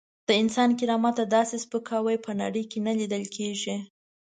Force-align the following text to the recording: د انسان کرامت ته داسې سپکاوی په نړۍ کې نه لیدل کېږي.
د 0.27 0.29
انسان 0.41 0.69
کرامت 0.79 1.13
ته 1.19 1.23
داسې 1.35 1.55
سپکاوی 1.63 2.17
په 2.25 2.31
نړۍ 2.41 2.63
کې 2.71 2.79
نه 2.87 2.93
لیدل 2.99 3.23
کېږي. 3.35 3.75